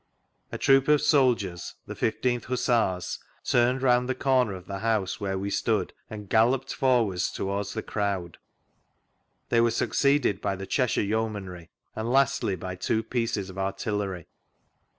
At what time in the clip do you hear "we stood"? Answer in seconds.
5.37-5.93